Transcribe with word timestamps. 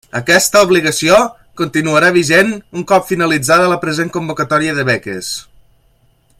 Aquesta 0.19 0.61
obligació 0.67 1.17
continuarà 1.61 2.09
vigent 2.15 2.49
un 2.79 2.87
cop 2.93 3.07
finalitzada 3.11 3.69
la 3.75 3.79
present 3.87 4.13
convocatòria 4.19 4.77
de 4.79 4.91
beques. 4.93 5.33